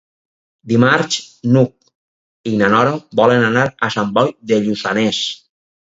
[0.71, 1.17] Dimarts
[1.57, 5.21] n'Hug i na Nora volen anar a Sant Boi de Lluçanès.